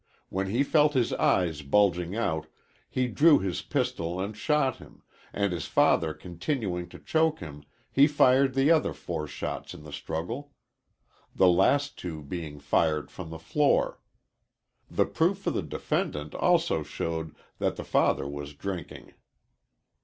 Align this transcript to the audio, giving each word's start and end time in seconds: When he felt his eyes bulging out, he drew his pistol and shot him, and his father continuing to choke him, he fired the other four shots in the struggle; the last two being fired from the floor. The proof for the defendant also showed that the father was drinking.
When 0.29 0.47
he 0.47 0.63
felt 0.63 0.95
his 0.95 1.13
eyes 1.13 1.61
bulging 1.61 2.15
out, 2.15 2.47
he 2.89 3.07
drew 3.07 3.37
his 3.37 3.61
pistol 3.61 4.19
and 4.19 4.35
shot 4.35 4.77
him, 4.77 5.03
and 5.31 5.53
his 5.53 5.67
father 5.67 6.11
continuing 6.15 6.89
to 6.89 6.97
choke 6.97 7.37
him, 7.39 7.65
he 7.91 8.07
fired 8.07 8.55
the 8.55 8.71
other 8.71 8.93
four 8.93 9.27
shots 9.27 9.75
in 9.75 9.83
the 9.83 9.93
struggle; 9.93 10.53
the 11.35 11.47
last 11.49 11.99
two 11.99 12.23
being 12.23 12.57
fired 12.59 13.11
from 13.11 13.29
the 13.29 13.37
floor. 13.37 14.01
The 14.89 15.05
proof 15.05 15.37
for 15.37 15.51
the 15.51 15.61
defendant 15.61 16.33
also 16.33 16.81
showed 16.81 17.35
that 17.59 17.75
the 17.75 17.83
father 17.85 18.27
was 18.27 18.55
drinking. 18.55 19.13